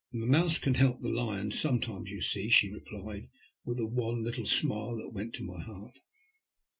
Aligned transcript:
*' 0.05 0.11
The 0.11 0.25
mouse 0.25 0.57
can 0.57 0.73
help 0.73 0.99
the 1.03 1.09
lion 1.13 1.51
sometimes, 1.51 2.09
you 2.09 2.23
see," 2.23 2.49
she 2.49 2.71
replied, 2.73 3.29
with 3.63 3.79
a 3.79 3.85
wan 3.85 4.23
Httle 4.23 4.47
smile 4.47 4.95
that 4.97 5.13
went 5.13 5.35
to 5.35 5.43
my 5.43 5.61
heart. 5.61 5.99